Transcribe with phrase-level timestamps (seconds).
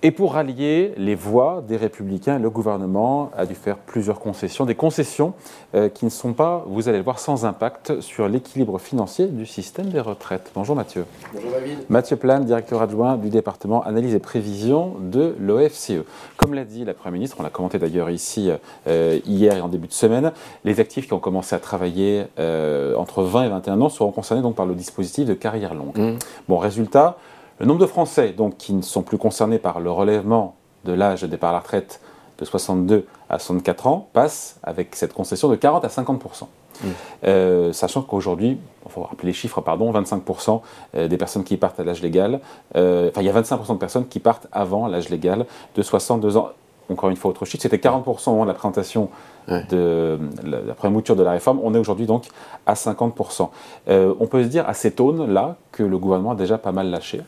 [0.00, 4.76] Et pour rallier les voix des républicains, le gouvernement a dû faire plusieurs concessions, des
[4.76, 5.34] concessions
[5.74, 9.44] euh, qui ne sont pas, vous allez le voir, sans impact sur l'équilibre financier du
[9.44, 10.52] système des retraites.
[10.54, 11.04] Bonjour Mathieu.
[11.34, 11.78] Bonjour David.
[11.88, 16.04] Mathieu Plane, directeur adjoint du département analyse et prévision de l'OFCE.
[16.36, 18.52] Comme l'a dit la Première ministre, on l'a commenté d'ailleurs ici
[18.86, 20.30] euh, hier et en début de semaine,
[20.62, 24.42] les actifs qui ont commencé à travailler euh, entre 20 et 21 ans seront concernés
[24.42, 25.98] donc par le dispositif de carrière longue.
[25.98, 26.18] Mmh.
[26.46, 27.18] Bon, résultat,
[27.60, 30.54] le nombre de Français donc, qui ne sont plus concernés par le relèvement
[30.84, 32.00] de l'âge de départ à la retraite
[32.38, 36.86] de 62 à 64 ans passe avec cette concession de 40 à 50% mmh.
[37.24, 40.60] euh, sachant qu'aujourd'hui, il faut rappeler les chiffres, pardon, 25%
[40.94, 42.40] euh, des personnes qui partent à l'âge légal,
[42.76, 46.36] euh, enfin il y a 25% de personnes qui partent avant l'âge légal de 62
[46.36, 46.50] ans.
[46.90, 49.10] Encore une fois, autre chiffre, c'était 40% au moment de la présentation
[49.46, 51.60] de la, première mouture de la réforme.
[51.62, 52.28] On est aujourd'hui donc
[52.64, 53.48] à 50%.
[53.88, 57.20] on peut se dire à cette aune-là que le gouvernement a déjà pas mal lâché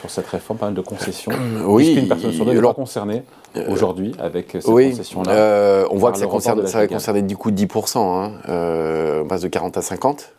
[0.00, 1.32] sur cette réforme, pas mal de concessions.
[1.66, 1.94] Oui.
[1.94, 3.22] Une personne sur deux concernée
[3.56, 5.32] euh, aujourd'hui avec ces concessions-là.
[5.32, 7.98] Euh, on voit que ça, concerne, ça va concerner du coup 10%.
[7.98, 10.32] Hein, euh, on passe de 40 à 50,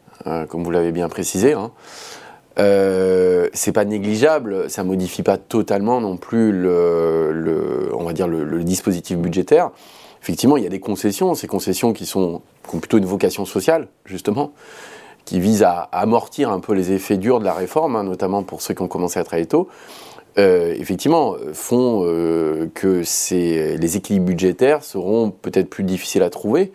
[0.49, 1.53] comme vous l'avez bien précisé.
[1.53, 1.71] Hein.
[2.57, 9.17] c'est pas négligeable, ça modifie pas totalement non plus le, on va dire le, dispositif
[9.17, 9.69] budgétaire.
[10.23, 13.45] Effectivement, il y a des concessions, ces concessions qui sont qui ont plutôt une vocation
[13.45, 14.53] sociale justement
[15.25, 18.61] qui vise à, amortir un peu les effets durs de la réforme, hein, notamment pour
[18.61, 19.69] ceux qui ont commencé à travailler tôt,
[20.37, 26.71] euh, effectivement, font euh, que les équilibres budgétaires seront peut-être plus difficiles à trouver.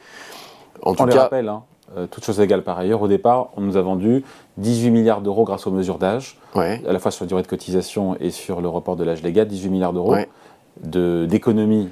[0.83, 1.63] En tout cas, rappelle, hein,
[1.97, 4.25] euh, toutes choses égales par ailleurs, au départ, on nous a vendu
[4.59, 8.17] 18 milliards d'euros grâce aux mesures d'âge, à la fois sur la durée de cotisation
[8.21, 10.17] et sur le report de l'âge légal, 18 milliards d'euros.
[10.83, 11.89] d'économie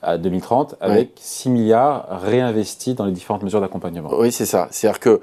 [0.00, 4.10] à 2030 avec 6 milliards réinvestis dans les différentes mesures d'accompagnement.
[4.12, 4.68] Oui, c'est ça.
[4.70, 5.20] C'est-à-dire que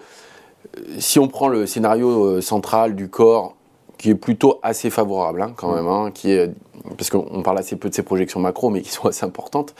[0.99, 3.55] si on prend le scénario euh, central du corps,
[3.97, 6.51] qui est plutôt assez favorable hein, quand même, hein, qui est,
[6.97, 9.73] parce qu'on parle assez peu de ces projections macro, mais qui sont assez importantes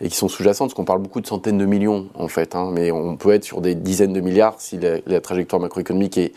[0.00, 2.70] et qui sont sous-jacentes, parce qu'on parle beaucoup de centaines de millions en fait, hein,
[2.72, 6.32] mais on peut être sur des dizaines de milliards si la, trajectoire macroéconomique est,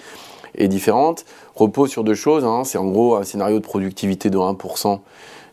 [0.56, 1.26] est, différente,
[1.56, 5.00] repose sur deux choses, c'est en gros un scénario de productivité de 1%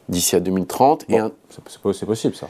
[0.09, 1.05] d'ici à 2030.
[1.95, 2.49] c'est possible ça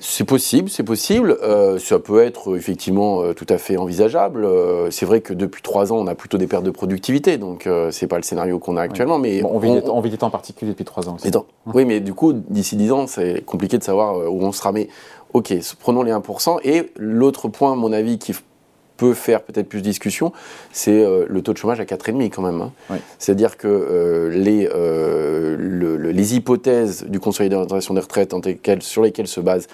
[0.00, 1.36] c'est possible, c'est possible.
[1.42, 4.44] Euh, ça peut être effectivement euh, tout à fait envisageable.
[4.44, 7.68] Euh, c'est vrai que depuis trois ans, on a plutôt des pertes de productivité, donc
[7.90, 9.18] c'est pas le scénario qu'on a actuellement.
[9.18, 11.16] Mais on, vit on, vit des, temps en particulier depuis trois ans.
[11.16, 11.30] Aussi.
[11.66, 14.72] Oui, mais du coup, d'ici dix ans, c'est compliqué de savoir où on sera.
[14.72, 14.88] Mais
[15.32, 16.60] ok, prenons les 1%.
[16.64, 18.34] Et l'autre point, à mon avis, qui
[18.98, 20.32] peut faire peut-être plus de discussion,
[20.72, 22.60] c'est le taux de chômage à 4,5 quand même.
[22.60, 22.98] Hein.
[23.18, 24.68] C'est-à-dire que les,
[26.12, 28.34] les hypothèses du Conseil d'orientation des retraites
[28.80, 29.68] sur lesquelles se base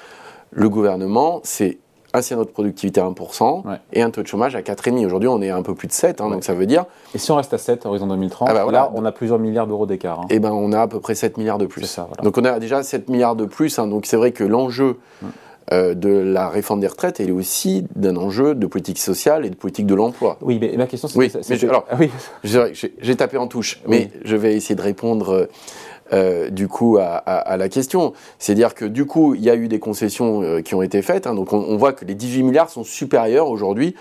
[0.53, 1.79] le gouvernement, c'est
[2.15, 5.05] un scénario de productivité à 1% et un taux de chômage à 4,5.
[5.05, 6.85] Aujourd'hui, on est à un peu plus de 7, hein, donc ça veut dire...
[7.15, 9.67] Et si on reste à 7, horizon 2030, ah bah là, on a plusieurs milliards
[9.67, 10.21] d'euros d'écart.
[10.21, 10.27] Hein.
[10.31, 11.85] Eh ben, on a à peu près 7 milliards de plus.
[11.85, 13.89] Ça, Donc on a déjà 7 milliards de plus, hein.
[13.89, 14.99] donc c'est vrai que l'enjeu...
[15.25, 15.27] Euh,
[15.71, 19.57] de la réforme des retraites, elle est aussi d'un enjeu de politique sociale et de
[19.57, 20.39] politique de l'emploi.
[20.43, 21.19] Oui, mais ma question c'est...
[21.19, 21.33] Oui,
[21.63, 22.11] alors, oui.
[22.45, 25.49] j'ai tapé en touche, mais je vais essayer de répondre
[26.13, 28.13] euh, du coup à, la question.
[28.39, 31.27] C'est-à-dire que du coup, il y a eu des concessions euh, qui ont été faites.
[31.27, 31.35] Hein.
[31.35, 33.95] donc on, voit que les 18 milliards sont supérieurs aujourd'hui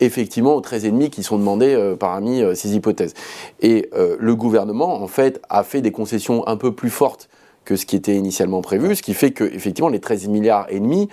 [0.00, 3.14] effectivement aux 13,5 qui sont demandés parmi ces hypothèses.
[3.60, 7.28] Et le gouvernement, en fait, a fait des concessions un peu plus fortes
[7.68, 10.80] que ce qui était initialement prévu, ce qui fait que effectivement les 13 milliards et
[10.80, 11.10] demi,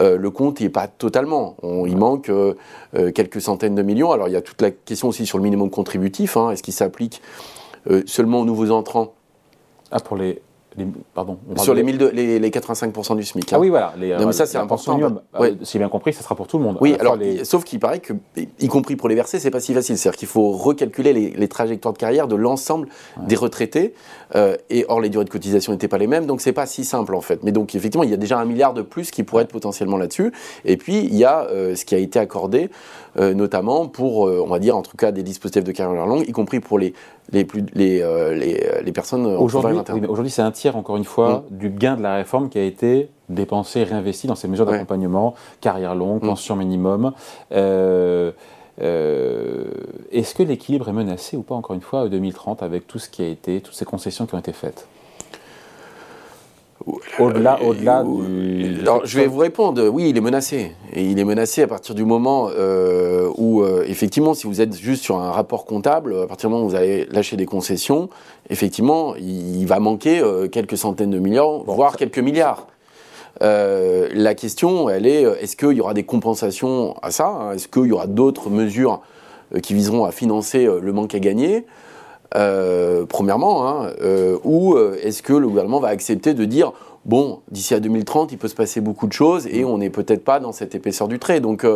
[0.00, 1.54] euh, le compte n'est pas totalement.
[1.62, 2.54] il manque euh,
[2.94, 4.10] euh, quelques centaines de millions.
[4.10, 6.38] Alors il y a toute la question aussi sur le minimum contributif.
[6.38, 6.50] Hein.
[6.50, 7.20] Est-ce qu'il s'applique
[8.06, 9.12] seulement aux nouveaux entrants?
[9.90, 10.40] Ah pour les
[11.14, 13.52] pardon, sur les, les, 85% du SMIC.
[13.52, 13.58] Ah hein.
[13.60, 13.94] oui, voilà.
[13.98, 14.98] Les, non, mais ça, c'est important.
[15.40, 16.78] Euh, si bien compris, ça sera pour tout le monde.
[16.80, 19.96] Oui, alors, sauf qu'il paraît que, y compris pour les versés, c'est pas si facile.
[19.96, 22.88] C'est-à-dire qu'il faut recalculer les, trajectoires de carrière de l'ensemble
[23.26, 23.94] des retraités.
[24.34, 26.84] Euh, et or, les durées de cotisation n'étaient pas les mêmes, donc c'est pas si
[26.84, 27.42] simple en fait.
[27.42, 29.96] Mais donc, effectivement, il y a déjà un milliard de plus qui pourrait être potentiellement
[29.96, 30.32] là-dessus.
[30.64, 32.70] Et puis, il y a euh, ce qui a été accordé,
[33.16, 36.60] notamment pour, on va dire, en tout cas, des dispositifs de carrière longue, y compris
[36.60, 36.94] pour les
[37.30, 39.78] les, plus, les, euh, euh, les, personnes aujourd'hui.
[40.08, 41.56] aujourd'hui, c'est un tiers, encore une fois, mm.
[41.56, 45.94] du gain de la réforme qui a été dépensé, réinvesti dans ces mesures d'accompagnement, carrière
[45.94, 46.26] longue, mm.
[46.26, 47.12] pension minimum.
[47.52, 48.32] Euh,
[50.12, 53.08] est-ce que l'équilibre est menacé ou pas, encore une fois, en 2030, avec tout ce
[53.08, 54.86] qui a été, toutes ces concessions qui ont été faites?
[57.18, 58.80] Au-delà, au-delà du.
[58.80, 59.88] Alors, je vais vous répondre.
[59.88, 60.72] Oui, il est menacé.
[60.92, 64.76] Et il est menacé à partir du moment euh, où, euh, effectivement, si vous êtes
[64.76, 68.08] juste sur un rapport comptable, à partir du moment où vous allez lâcher des concessions,
[68.50, 72.66] effectivement, il, va manquer euh, quelques centaines de milliards, voire quelques milliards.
[73.40, 77.52] la question, elle est est-ce qu'il y aura des compensations à ça hein?
[77.52, 79.00] Est-ce qu'il y aura d'autres mesures
[79.62, 81.64] qui viseront à financer le manque à gagner?
[82.30, 83.92] Premièrement, hein,
[84.44, 86.72] ou est-ce que le gouvernement va accepter de dire
[87.04, 90.24] bon, d'ici à 2030, il peut se passer beaucoup de choses et on n'est peut-être
[90.24, 91.40] pas dans cette épaisseur du trait.
[91.40, 91.66] Donc,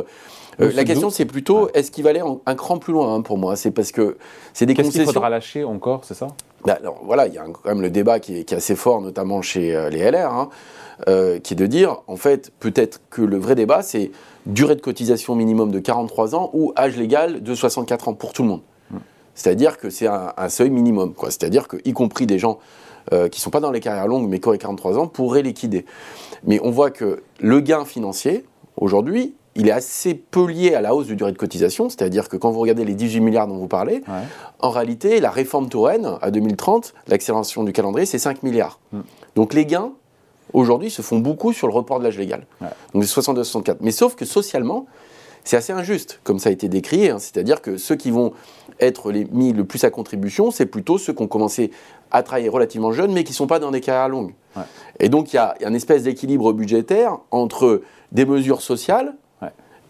[0.59, 3.57] la question, c'est plutôt, est-ce qu'il va aller un cran plus loin hein, pour moi?
[3.57, 4.17] C'est parce que
[4.53, 4.93] c'est des concessions.
[4.93, 6.29] Qu'est-ce qu'il faudra lâcher encore, c'est ça?
[6.65, 9.43] Bah, alors, voilà, il y a quand même le débat qui est, assez fort, notamment
[9.43, 10.49] chez les LR, hein,
[11.43, 14.11] qui est de dire, en fait, peut-être que le vrai débat, c'est
[14.47, 18.43] durée de cotisation minimum de 43 ans ou âge légal de 64 ans pour tout
[18.43, 18.61] le monde.
[19.35, 21.15] C'est-à-dire que c'est un, seuil minimum.
[21.25, 22.59] C'est-à-dire que, y compris des gens
[23.13, 25.43] euh, qui ne sont pas dans les carrières longues mais qui ont 43 ans pourraient
[25.43, 25.87] liquider.
[26.45, 28.45] Mais on voit que le gain financier,
[28.77, 32.37] aujourd'hui, il est assez peu lié à la hausse de durée de cotisation, c'est-à-dire que
[32.37, 34.03] quand vous regardez les 18 milliards dont vous parlez,
[34.61, 38.81] en réalité, la réforme Touraine à 2030, l'accélération du calendrier, c'est 5 milliards.
[38.93, 39.03] Hmm.
[39.35, 39.93] Donc les gains
[40.53, 42.47] aujourd'hui, se font beaucoup sur le report de l'âge légal.
[42.95, 43.77] Donc 62-64.
[43.81, 44.87] Mais sauf que socialement,
[45.45, 47.09] c'est assez injuste, comme ça a été décrit.
[47.09, 47.19] Hein.
[47.19, 48.33] C'est-à-dire que ceux qui vont
[48.81, 51.71] être les, mis le plus à contribution, c'est plutôt ceux qui ont commencé
[52.11, 54.35] à travailler relativement jeunes, mais qui ne sont pas dans des carrières longues.
[55.01, 59.15] Et donc il y a un espèce d'équilibre budgétaire entre des mesures sociales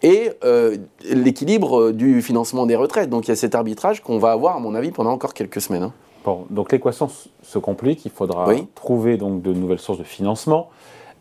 [0.04, 3.10] et euh, l'équilibre du financement des retraites.
[3.10, 5.60] Donc il y a cet arbitrage qu'on va avoir, à mon avis, pendant encore quelques
[5.60, 5.84] semaines.
[5.84, 5.92] Hein.
[6.24, 7.08] Bon, donc l'équation
[7.42, 10.70] se complique, il faudra trouver donc de nouvelles sources de financement.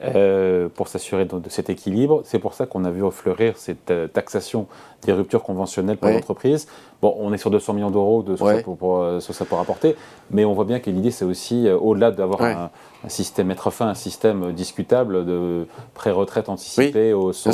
[0.03, 2.21] Euh, pour s'assurer de, cet équilibre.
[2.23, 4.65] C'est pour ça qu'on a vu fleurir cette euh, taxation
[5.03, 6.67] des ruptures conventionnelles pour l'entreprise.
[7.03, 9.53] Bon, on est sur 200 millions d'euros de ce, que ça pour, euh, ça peut
[9.53, 9.95] rapporter,
[10.31, 12.71] mais on voit bien que l'idée, c'est aussi, au-delà d'avoir un,
[13.09, 17.51] système, mettre fin à un système discutable de pré-retraite anticipée au, sur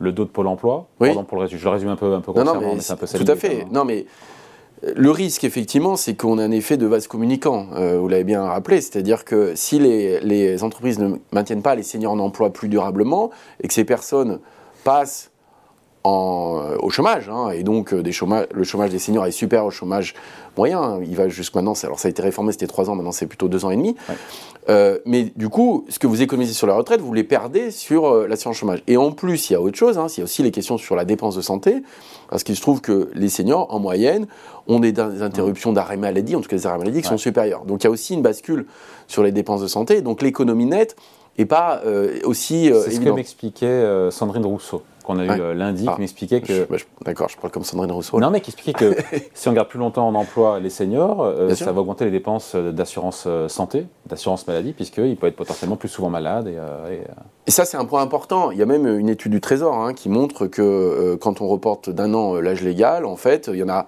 [0.00, 0.86] le, dos de Pôle emploi.
[0.98, 3.06] Pardon pour le, je le résume un peu, un peu grossièrement, mais, c'est un peu
[3.06, 3.64] ça Tout à fait.
[3.70, 4.06] Non, mais
[4.94, 8.44] le risque, effectivement, c'est qu'on a un effet de vase communicant, euh, vous l'avez bien
[8.44, 13.30] rappelé, c'est-à-dire que si les, entreprises ne maintiennent pas les seniors en emploi plus durablement
[13.62, 14.38] et que ces personnes
[14.84, 15.30] passent
[16.06, 20.14] euh, au chômage, hein, et donc euh, le chômage des seniors est supérieur au chômage
[20.56, 21.00] moyen, hein.
[21.02, 23.48] il va jusqu'à maintenant, alors ça a été réformé, c'était trois ans, maintenant c'est plutôt
[23.48, 23.96] deux ans et demi,
[25.04, 28.56] mais du coup, ce que vous économisez sur la retraite, vous les perdez sur l'assurance
[28.56, 28.82] chômage.
[28.88, 30.76] Et en plus, il y a autre chose, hein, il y a aussi les questions
[30.76, 31.82] sur la dépense de santé,
[32.28, 34.26] parce qu'il se trouve que les seniors, en moyenne,
[34.66, 37.64] ont des, interruptions d'arrêt maladie, en tout cas des arrêts maladie qui sont supérieurs.
[37.64, 38.66] Donc il y a aussi une bascule
[39.06, 40.00] sur les dépenses de santé.
[40.00, 40.96] Donc l'économie nette
[41.38, 45.54] n'est pas euh, aussi euh, C'est ce que m'expliquait euh, Sandrine Rousseau qu'on a eu
[45.54, 45.96] lundi, qui ah.
[45.98, 46.66] m'expliquait que...
[46.68, 48.20] Bah, d'accord, je parle comme Sandrine Rousseau.
[48.20, 48.96] Non, mais qui expliquait que
[49.34, 53.28] si on garde plus longtemps en emploi les seniors, ça va augmenter les dépenses d'assurance
[53.48, 56.48] santé, d'assurance maladie, puisqu'ils peuvent être potentiellement plus souvent malades.
[56.48, 56.98] Et,
[57.46, 58.50] et ça, c'est un point important.
[58.50, 61.90] Il y a même une étude du Trésor hein, qui montre que quand on reporte
[61.90, 63.86] d'un an l'âge légal, en fait, il y en a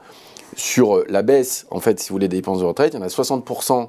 [0.57, 3.07] sur la baisse, en fait, si vous voulez, des dépenses de retraite, il y en
[3.07, 3.89] a 60%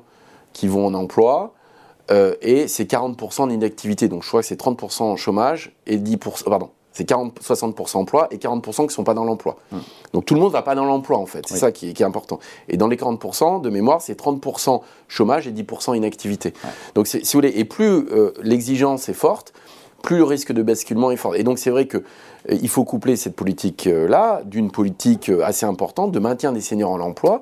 [0.54, 1.54] qui vont en emploi
[2.12, 4.08] euh, et c'est 40% d'inactivité.
[4.08, 8.38] Donc je crois que c'est 30% en chômage et 10%, pardon, c'est 60% emploi et
[8.38, 9.57] 40% qui ne sont pas dans l'emploi.
[9.71, 9.81] Hum.
[10.13, 12.01] Donc tout le monde ne va pas dans l'emploi en fait, c'est ça qui est,
[12.01, 12.39] important.
[12.68, 16.53] Et dans les 40%, de mémoire, c'est 30% chômage et 10% inactivité.
[16.95, 19.53] Donc si vous voulez, et plus euh, l'exigence est forte,
[20.01, 21.36] plus le risque de basculement est fort.
[21.36, 22.01] Et donc c'est vrai qu'il
[22.50, 26.91] euh, il faut coupler cette politique-là d'une politique euh, assez importante de maintien des seniors
[26.91, 27.41] en emploi.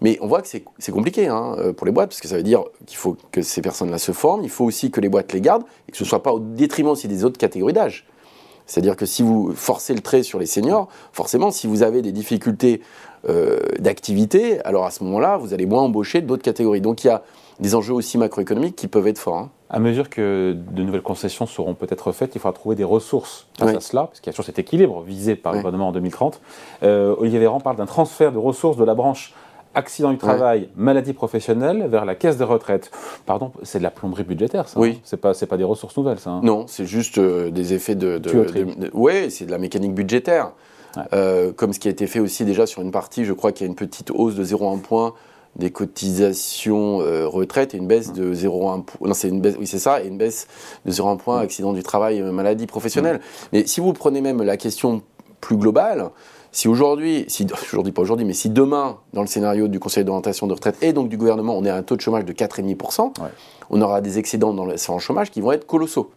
[0.00, 2.42] Mais on voit que c'est compliqué hein, euh, pour les boîtes, parce que ça veut
[2.42, 5.40] dire qu'il faut que ces personnes-là se forment, il faut aussi que les boîtes les
[5.40, 8.06] gardent, et que ce ne soit pas au détriment aussi des autres catégories d'âge.
[8.66, 12.12] C'est-à-dire que si vous forcez le trait sur les seniors, forcément, si vous avez des
[12.12, 12.80] difficultés
[13.78, 16.80] d'activité, alors à ce moment-là, vous allez moins embaucher d'autres catégories.
[16.80, 17.22] Donc il y a
[17.60, 19.36] des enjeux aussi macroéconomiques qui peuvent être forts.
[19.36, 19.50] Hein.
[19.70, 23.74] À mesure que de nouvelles concessions seront peut-être faites, il faudra trouver des ressources face
[23.74, 26.42] à cela, parce qu'il y a toujours cet équilibre visé par le gouvernement en 2030.
[26.82, 29.32] Euh, Olivier Véran parle d'un transfert de ressources de la branche
[29.74, 32.90] accident du travail, maladie professionnelle vers la caisse des retraites.
[33.26, 34.78] Pardon, c'est de la plomberie budgétaire, ça.
[34.78, 34.94] Oui.
[34.96, 36.30] Hein c'est pas, c'est pas des ressources nouvelles, ça.
[36.30, 38.18] Hein non, c'est juste euh, des effets de.
[38.18, 40.52] de, oui, c'est de la mécanique budgétaire.
[41.14, 43.66] Euh, comme ce qui a été fait aussi déjà sur une partie, je crois qu'il
[43.66, 45.14] y a une petite hausse de 0,1 point
[45.56, 49.78] des cotisations euh, retraite et une baisse de 0,1 non c'est une baisse oui c'est
[49.78, 50.46] ça et une baisse
[50.86, 53.20] de 0,1 point accident du travail maladie professionnelle
[53.52, 55.02] mais si vous prenez même la question
[55.42, 56.08] plus globale
[56.52, 60.46] si aujourd'hui, si aujourd'hui pas aujourd'hui, mais si demain, dans le scénario du Conseil d'orientation
[60.46, 63.14] de retraite et donc du gouvernement, on est à un taux de chômage de 4,5%,
[63.70, 66.10] on aura des excédents dans le chômage qui vont être colossaux.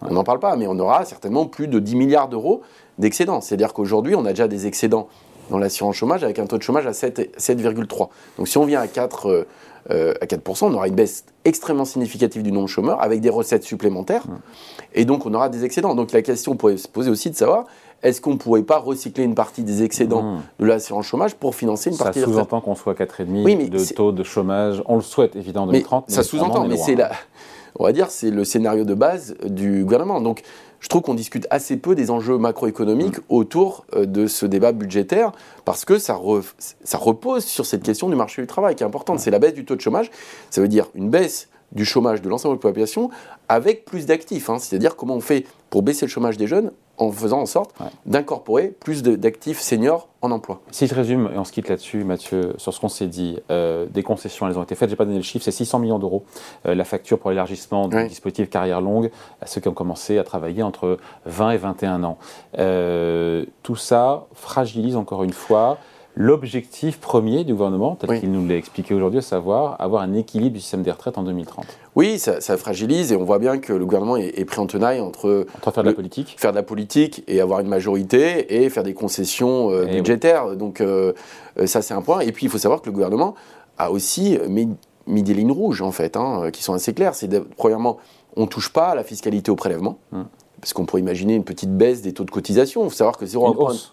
[0.00, 2.62] On n'en parle pas, mais on aura certainement plus de 10 milliards d'euros
[2.98, 3.40] d'excédents.
[3.40, 5.08] C'est-à-dire qu'aujourd'hui, on a déjà des excédents
[5.50, 8.08] dans l'assurance chômage avec un taux de chômage à 7,3.
[8.38, 9.46] Donc si on vient à 4, euh,
[9.90, 13.30] euh, à 4%, on aura une baisse extrêmement significative du nombre de chômeurs avec des
[13.30, 14.24] recettes supplémentaires.
[14.94, 15.94] Et donc on aura des excédents.
[15.94, 17.66] Donc la question pourrait se poser aussi de savoir
[18.02, 20.42] est-ce qu'on ne pourrait pas recycler une partie des excédents mmh.
[20.60, 24.12] de l'assurance chômage pour financer une partie Ça sous-entend qu'on soit 4,5 oui, de taux
[24.12, 24.82] de chômage.
[24.86, 26.10] On le souhaite évidemment en 2030.
[26.10, 27.12] ça sous-entend, mais c'est la,
[27.78, 30.20] on va dire, c'est le scénario de base du gouvernement.
[30.20, 30.42] Donc
[30.80, 33.24] je trouve qu'on discute assez peu des enjeux macroéconomiques mm.
[33.28, 35.32] autour euh, de ce débat budgétaire
[35.64, 36.18] parce que ça,
[36.84, 39.20] ça repose sur cette question du marché du travail qui est importante.
[39.20, 40.10] C'est la baisse du taux de chômage.
[40.50, 43.10] Ça veut dire une baisse du chômage de l'ensemble de la population
[43.48, 44.50] avec plus d'actifs.
[44.50, 44.58] Hein.
[44.58, 47.74] C'est-à-dire comment on fait pour baisser le chômage des jeunes en faisant en sorte
[48.06, 50.60] d'incorporer plus d'actifs seniors en emploi.
[50.70, 53.86] Si je résume, et on se quitte là-dessus, Mathieu, sur ce qu'on s'est dit, euh,
[53.86, 55.98] des concessions, elles ont été faites, je n'ai pas donné le chiffre, c'est 600 millions
[55.98, 56.24] d'euros,
[56.66, 60.24] euh, la facture pour l'élargissement du dispositif carrière longue à ceux qui ont commencé à
[60.24, 62.18] travailler entre 20 et 21 ans.
[62.58, 65.78] Euh, tout ça fragilise encore une fois
[66.14, 70.54] l'objectif premier du gouvernement, tel qu'il nous l'a expliqué aujourd'hui, à savoir avoir un équilibre
[70.54, 71.64] du système des retraites en 2030.
[71.96, 75.46] Oui, ça, fragilise et on voit bien que le gouvernement est, pris en tenaille entre,
[75.62, 78.94] faire de la politique, faire de la politique et avoir une majorité et faire des
[78.94, 80.56] concessions euh, eh budgétaires.
[80.56, 81.12] Donc euh,
[81.58, 82.20] euh, ça c'est un point.
[82.20, 83.34] Et puis il faut savoir que le gouvernement
[83.78, 84.68] a aussi mis,
[85.06, 87.14] des lignes rouges en fait, hein, qui sont assez claires.
[87.14, 87.98] C'est premièrement,
[88.36, 89.98] on touche pas à la fiscalité au prélèvement.
[90.12, 90.26] Hum.
[90.60, 92.84] Parce qu'on pourrait imaginer une petite baisse des taux de cotisation.
[92.84, 93.91] Il faut savoir que 0,1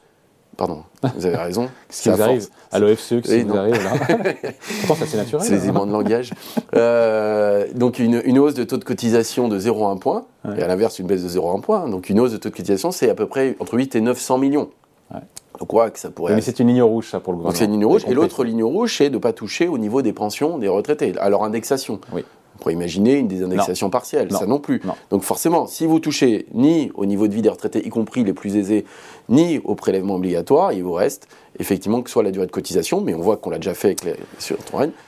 [0.60, 0.84] Pardon,
[1.16, 1.70] vous avez raison.
[1.88, 3.94] Qu'est-ce qui arrive à l'OFCE Qu'est-ce qui arrive là
[4.88, 5.46] Pourtant, c'est naturel.
[5.46, 5.63] C'est les hein.
[5.63, 6.34] éléments de langage.
[6.75, 10.25] Euh, donc, une, une, hausse de taux de cotisation de 0,1 point,
[10.58, 11.88] et à l'inverse, une baisse de 0,1 point.
[11.88, 14.38] Donc, une hausse de taux de cotisation, c'est à peu près entre 8 et 900
[14.38, 14.70] millions.
[15.13, 15.22] Ouais.
[15.62, 16.36] Donc, ouais, que ça pourrait.
[16.36, 17.58] Mais c'est une ligne rouge, ça, pour le gouvernement.
[17.58, 18.04] c'est une ligne rouge.
[18.10, 21.13] Et l'autre ligne rouge, c'est de ne pas toucher au niveau des pensions des retraités,
[21.20, 22.01] à leur indexation.
[22.12, 22.25] Oui.
[22.60, 24.82] On pourrait imaginer une désindexation partielle, ça non plus.
[25.12, 28.34] Donc forcément, si vous touchez ni au niveau de vie des retraités, y compris les
[28.34, 28.86] plus aisés,
[29.30, 33.13] ni au prélèvement obligatoire, il vous reste effectivement que soit la durée de cotisation, mais
[33.13, 34.58] on voit qu'on l'a déjà fait avec les sur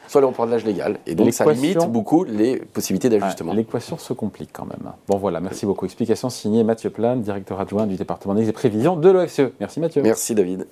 [0.07, 0.97] soit l'emploi de l'âge légal.
[1.07, 3.53] Et donc ça limite beaucoup les possibilités d'ajustement.
[3.53, 4.93] L'équation se complique quand même.
[5.07, 5.85] Bon voilà, merci beaucoup.
[5.85, 9.51] Explication signée Mathieu Plane, directeur adjoint du département des prévisions de l'OFCE.
[9.59, 10.01] Merci Mathieu.
[10.01, 10.67] Merci David.